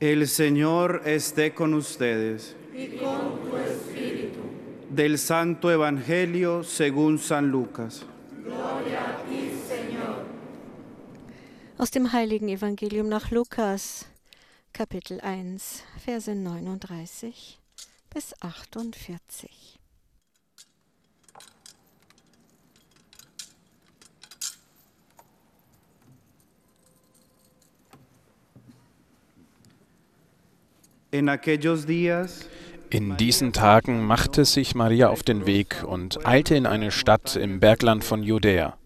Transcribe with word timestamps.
El 0.00 0.26
Señor 0.28 1.02
esté 1.04 1.52
con 1.52 1.74
ustedes. 1.74 2.56
y 2.74 2.96
con 2.96 3.38
tu 3.42 3.56
espíritu. 3.56 4.40
Del 4.88 5.18
Santo 5.18 5.70
Evangelio 5.70 6.64
según 6.64 7.18
San 7.18 7.48
Lucas. 7.50 8.06
Gloria 8.42 9.18
a 9.18 9.22
ti, 9.28 9.50
Señor. 9.68 10.24
Aus 11.76 11.90
dem 11.90 12.10
heiligen 12.12 12.48
Evangelium 12.48 13.08
nach 13.10 13.30
Lukas, 13.30 14.06
Kapitel 14.72 15.20
1, 15.20 15.84
Verse 16.02 16.34
39 16.34 17.58
bis 18.14 18.34
48. 18.40 19.79
In 31.12 31.28
diesen 33.16 33.52
Tagen 33.52 34.04
machte 34.04 34.44
sich 34.44 34.74
Maria 34.74 35.08
auf 35.08 35.22
den 35.22 35.46
Weg 35.46 35.84
und 35.84 36.24
eilte 36.24 36.54
in 36.54 36.66
eine 36.66 36.92
Stadt 36.92 37.36
im 37.36 37.58
Bergland 37.58 38.04
von 38.04 38.22
Judäa. 38.22 38.76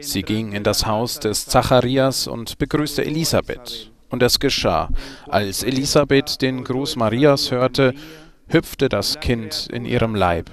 Sie 0.00 0.22
ging 0.22 0.52
in 0.52 0.64
das 0.64 0.86
Haus 0.86 1.20
des 1.20 1.46
Zacharias 1.46 2.26
und 2.26 2.58
begrüßte 2.58 3.04
Elisabeth. 3.04 3.92
Und 4.08 4.22
es 4.22 4.40
geschah, 4.40 4.88
als 5.28 5.62
Elisabeth 5.62 6.42
den 6.42 6.64
Gruß 6.64 6.96
Marias 6.96 7.52
hörte, 7.52 7.94
hüpfte 8.48 8.88
das 8.88 9.20
Kind 9.20 9.68
in 9.72 9.84
ihrem 9.84 10.16
Leib. 10.16 10.50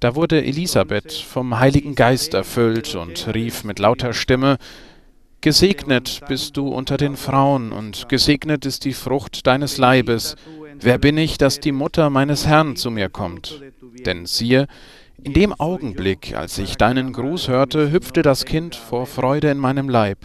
Da 0.00 0.16
wurde 0.16 0.42
Elisabeth 0.42 1.12
vom 1.12 1.60
Heiligen 1.60 1.94
Geist 1.94 2.34
erfüllt 2.34 2.94
und 2.94 3.32
rief 3.34 3.64
mit 3.64 3.78
lauter 3.78 4.12
Stimme, 4.12 4.58
Gesegnet 5.42 6.20
bist 6.28 6.58
du 6.58 6.68
unter 6.68 6.98
den 6.98 7.16
Frauen 7.16 7.72
und 7.72 8.10
gesegnet 8.10 8.66
ist 8.66 8.84
die 8.84 8.92
Frucht 8.92 9.46
deines 9.46 9.78
Leibes. 9.78 10.36
Wer 10.78 10.98
bin 10.98 11.16
ich, 11.16 11.38
dass 11.38 11.60
die 11.60 11.72
Mutter 11.72 12.10
meines 12.10 12.46
Herrn 12.46 12.76
zu 12.76 12.90
mir 12.90 13.08
kommt? 13.08 13.62
Denn 14.04 14.26
siehe, 14.26 14.66
in 15.22 15.32
dem 15.32 15.54
Augenblick, 15.54 16.34
als 16.34 16.58
ich 16.58 16.76
deinen 16.76 17.12
Gruß 17.12 17.48
hörte, 17.48 17.90
hüpfte 17.90 18.20
das 18.20 18.44
Kind 18.44 18.74
vor 18.74 19.06
Freude 19.06 19.50
in 19.50 19.58
meinem 19.58 19.88
Leib. 19.88 20.18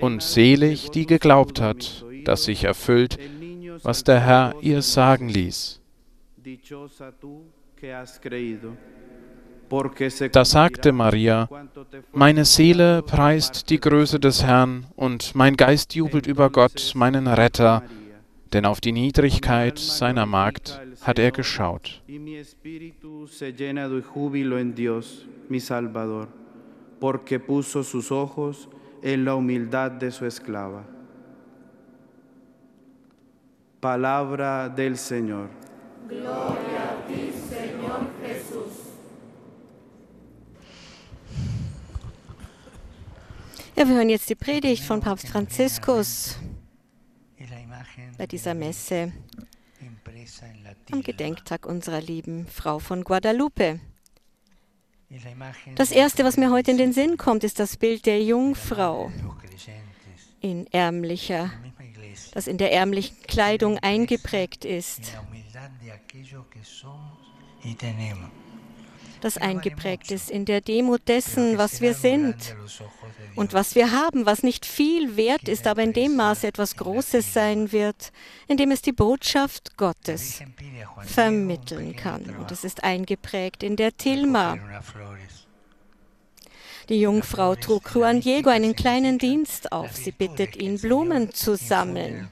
Und 0.00 0.22
selig, 0.22 0.90
die 0.90 1.06
geglaubt 1.06 1.60
hat, 1.60 2.04
dass 2.24 2.44
sich 2.44 2.64
erfüllt, 2.64 3.18
was 3.82 4.04
der 4.04 4.20
Herr 4.20 4.54
ihr 4.60 4.82
sagen 4.82 5.30
ließ. 5.30 5.80
Da 10.32 10.44
sagte 10.44 10.92
Maria, 10.92 11.48
meine 12.12 12.44
Seele 12.44 13.02
preist 13.02 13.70
die 13.70 13.80
Größe 13.80 14.18
des 14.18 14.42
Herrn 14.42 14.86
und 14.96 15.34
mein 15.34 15.56
Geist 15.56 15.94
jubelt 15.94 16.26
über 16.26 16.50
Gott, 16.50 16.92
meinen 16.94 17.26
Retter, 17.26 17.82
denn 18.52 18.66
auf 18.66 18.80
die 18.80 18.92
Niedrigkeit 18.92 19.78
seiner 19.78 20.26
Magd 20.26 20.80
hat 21.02 21.18
er 21.18 21.30
geschaut. 21.30 22.02
porque 27.00 27.40
puso 27.40 27.82
sus 27.82 28.12
ojos 28.12 28.68
en 29.02 29.24
la 29.24 29.34
humildad 29.34 29.92
de 29.92 30.10
su 30.10 30.26
esclava. 30.26 30.84
Palabra 33.80 34.68
del 34.68 34.98
Señor. 34.98 35.48
Gloria 36.06 36.90
a 36.90 37.06
ti, 37.06 37.32
Señor 37.32 38.00
Jesús. 38.22 38.90
Ja, 43.76 43.88
wir 43.88 43.94
hören 43.94 44.10
jetzt 44.10 44.28
die 44.28 44.34
Predigt 44.34 44.82
von 44.82 45.00
Papst 45.00 45.28
Franziskus 45.28 46.36
bei 48.18 48.26
dieser 48.26 48.54
Messe 48.54 49.12
am 50.90 51.02
Gedenktag 51.02 51.66
unserer 51.66 52.00
lieben 52.00 52.46
Frau 52.46 52.78
von 52.78 53.04
Guadalupe. 53.04 53.80
Das 55.76 55.92
Erste, 55.92 56.24
was 56.24 56.36
mir 56.36 56.50
heute 56.50 56.72
in 56.72 56.78
den 56.78 56.92
Sinn 56.92 57.16
kommt, 57.16 57.44
ist 57.44 57.58
das 57.58 57.76
Bild 57.76 58.06
der 58.06 58.22
Jungfrau 58.22 59.10
in 60.40 60.66
ärmlicher, 60.72 61.50
das 62.32 62.46
in 62.46 62.58
der 62.58 62.72
ärmlichen 62.72 63.16
Kleidung 63.22 63.78
eingeprägt 63.78 64.64
ist 64.64 65.16
das 69.20 69.36
eingeprägt 69.36 70.10
ist 70.10 70.30
in 70.30 70.44
der 70.44 70.60
Demut 70.60 71.08
dessen, 71.08 71.58
was 71.58 71.80
wir 71.80 71.94
sind 71.94 72.56
und 73.36 73.52
was 73.52 73.74
wir 73.74 73.92
haben, 73.92 74.26
was 74.26 74.42
nicht 74.42 74.66
viel 74.66 75.16
wert 75.16 75.48
ist, 75.48 75.66
aber 75.66 75.82
in 75.82 75.92
dem 75.92 76.16
Maße 76.16 76.46
etwas 76.46 76.76
Großes 76.76 77.32
sein 77.32 77.72
wird, 77.72 78.12
in 78.48 78.56
dem 78.56 78.70
es 78.70 78.82
die 78.82 78.92
Botschaft 78.92 79.76
Gottes 79.76 80.42
vermitteln 81.02 81.96
kann. 81.96 82.34
Und 82.38 82.50
es 82.50 82.64
ist 82.64 82.84
eingeprägt 82.84 83.62
in 83.62 83.76
der 83.76 83.96
Tilma. 83.96 84.56
Die 86.90 87.02
Jungfrau 87.02 87.54
trug 87.54 87.94
Juan 87.94 88.20
Diego 88.20 88.50
einen 88.50 88.74
kleinen 88.74 89.18
Dienst 89.18 89.70
auf. 89.70 89.94
Sie 89.94 90.10
bittet 90.10 90.56
ihn, 90.56 90.76
Blumen 90.76 91.32
zu 91.32 91.56
sammeln. 91.56 92.28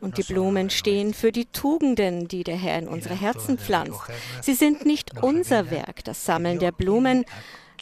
Und 0.00 0.18
die 0.18 0.22
Blumen 0.22 0.70
stehen 0.70 1.12
für 1.12 1.32
die 1.32 1.46
Tugenden, 1.46 2.28
die 2.28 2.44
der 2.44 2.54
Herr 2.54 2.78
in 2.78 2.86
unsere 2.86 3.20
Herzen 3.20 3.58
pflanzt. 3.58 4.02
Sie 4.40 4.54
sind 4.54 4.86
nicht 4.86 5.20
unser 5.20 5.72
Werk. 5.72 6.04
Das 6.04 6.24
Sammeln 6.24 6.60
der 6.60 6.70
Blumen 6.70 7.24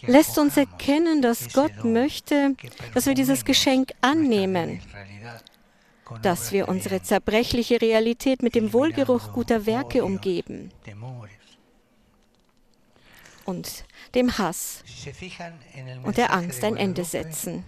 lässt 0.06 0.38
uns 0.38 0.56
erkennen, 0.56 1.20
dass 1.20 1.52
Gott 1.52 1.84
möchte, 1.84 2.54
dass 2.94 3.04
wir 3.04 3.14
dieses 3.14 3.44
Geschenk 3.44 3.92
annehmen, 4.00 4.80
dass 6.22 6.50
wir 6.50 6.66
unsere 6.66 7.02
zerbrechliche 7.02 7.82
Realität 7.82 8.42
mit 8.42 8.54
dem 8.54 8.72
Wohlgeruch 8.72 9.34
guter 9.34 9.66
Werke 9.66 10.02
umgeben 10.02 10.70
und 13.44 13.84
dem 14.14 14.38
Hass 14.38 14.82
und 16.02 16.16
der 16.16 16.32
Angst 16.32 16.64
ein 16.64 16.76
Ende 16.76 17.04
setzen. 17.04 17.64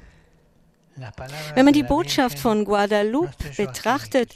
Wenn 1.55 1.65
man 1.65 1.75
die 1.75 1.83
Botschaft 1.83 2.39
von 2.39 2.65
Guadalupe 2.65 3.35
betrachtet, 3.57 4.35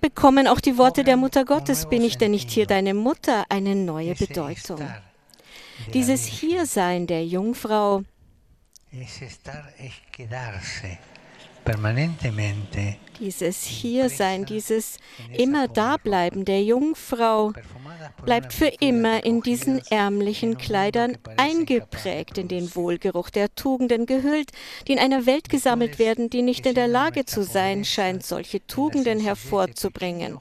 bekommen 0.00 0.48
auch 0.48 0.60
die 0.60 0.78
Worte 0.78 1.04
der 1.04 1.16
Mutter 1.16 1.44
Gottes, 1.44 1.88
bin 1.88 2.02
ich 2.02 2.18
denn 2.18 2.32
nicht 2.32 2.50
hier 2.50 2.66
deine 2.66 2.92
Mutter, 2.92 3.44
eine 3.48 3.76
neue 3.76 4.14
Bedeutung. 4.14 4.80
Dieses 5.94 6.24
Hiersein 6.24 7.06
der 7.06 7.24
Jungfrau 7.24 8.02
dieses 13.18 13.64
Hiersein, 13.64 14.44
dieses 14.44 14.98
immer 15.36 15.68
Dableiben 15.68 16.44
der 16.44 16.62
Jungfrau 16.62 17.52
bleibt 18.24 18.52
für 18.52 18.70
immer 18.80 19.24
in 19.24 19.40
diesen 19.40 19.80
ärmlichen 19.90 20.58
Kleidern 20.58 21.16
eingeprägt, 21.36 22.38
in 22.38 22.48
den 22.48 22.74
Wohlgeruch 22.74 23.30
der 23.30 23.54
Tugenden 23.54 24.06
gehüllt, 24.06 24.52
die 24.86 24.92
in 24.92 24.98
einer 24.98 25.26
Welt 25.26 25.48
gesammelt 25.48 25.98
werden, 25.98 26.30
die 26.30 26.42
nicht 26.42 26.66
in 26.66 26.74
der 26.74 26.88
Lage 26.88 27.24
zu 27.24 27.42
sein 27.42 27.84
scheint, 27.84 28.24
solche 28.24 28.66
Tugenden 28.66 29.20
hervorzubringen. 29.20 30.38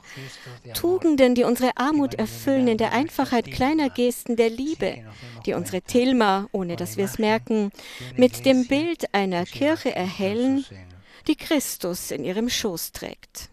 Tugenden, 0.73 1.35
die 1.35 1.43
unsere 1.43 1.77
Armut 1.77 2.15
erfüllen 2.15 2.67
in 2.67 2.77
der 2.77 2.91
Einfachheit 2.91 3.51
kleiner 3.51 3.89
Gesten 3.89 4.35
der 4.35 4.49
Liebe, 4.49 5.03
die 5.45 5.53
unsere 5.53 5.81
Tilma, 5.81 6.47
ohne 6.51 6.75
dass 6.75 6.97
wir 6.97 7.05
es 7.05 7.19
merken, 7.19 7.71
mit 8.15 8.45
dem 8.45 8.67
Bild 8.67 9.13
einer 9.13 9.45
Kirche 9.45 9.95
erhellen, 9.95 10.65
die 11.27 11.35
Christus 11.35 12.11
in 12.11 12.23
ihrem 12.23 12.49
Schoß 12.49 12.91
trägt. 12.91 13.49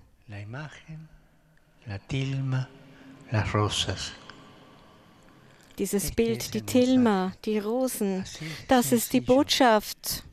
Dieses 5.78 6.10
Bild, 6.12 6.54
die 6.54 6.62
Tilma, 6.62 7.32
die 7.44 7.58
Rosen, 7.58 8.24
das 8.68 8.92
ist 8.92 9.12
die 9.12 9.20
Botschaft. 9.20 10.24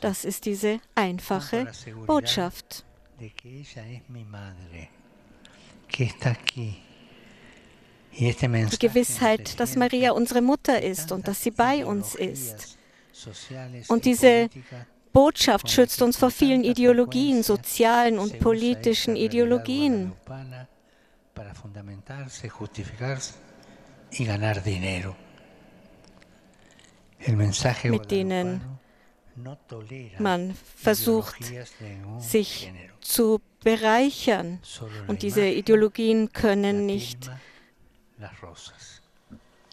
Das 0.00 0.24
ist 0.24 0.46
diese 0.46 0.80
einfache 0.94 1.70
Botschaft. 2.06 2.84
Die 3.18 3.32
Gewissheit, 8.78 9.60
dass 9.60 9.76
Maria 9.76 10.12
unsere 10.12 10.40
Mutter 10.40 10.82
ist 10.82 11.12
und 11.12 11.28
dass 11.28 11.42
sie 11.42 11.50
bei 11.50 11.84
uns 11.84 12.14
ist. 12.14 12.78
Und 13.88 14.04
diese 14.04 14.48
Botschaft 15.12 15.70
schützt 15.70 16.02
uns 16.02 16.16
vor 16.16 16.30
vielen 16.30 16.64
Ideologien, 16.64 17.42
sozialen 17.42 18.18
und 18.18 18.38
politischen 18.38 19.16
Ideologien, 19.16 20.12
mit 27.84 28.10
denen 28.10 28.60
man 30.18 30.54
versucht, 30.76 31.52
sich 32.18 32.72
zu 33.00 33.40
bereichern. 33.62 34.60
Und 35.06 35.22
diese 35.22 35.46
Ideologien 35.46 36.32
können 36.32 36.86
nicht, 36.86 37.30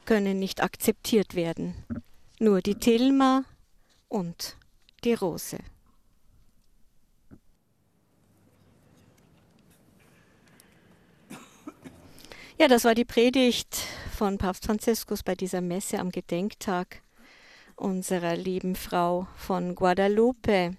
können 0.05 0.39
nicht 0.39 0.63
akzeptiert 0.63 1.35
werden. 1.35 1.75
Nur 2.39 2.61
die 2.61 2.75
Tilma 2.75 3.43
und 4.07 4.57
die 5.07 5.13
Rose. 5.13 5.57
Ja, 12.59 12.67
das 12.67 12.83
war 12.83 12.93
die 12.93 13.05
Predigt 13.05 13.75
von 14.17 14.37
Papst 14.37 14.65
Franziskus 14.65 15.23
bei 15.23 15.35
dieser 15.35 15.61
Messe 15.61 15.99
am 15.99 16.09
Gedenktag 16.09 17.03
unserer 17.75 18.35
lieben 18.35 18.75
Frau 18.75 19.27
von 19.37 19.75
Guadalupe. 19.75 20.71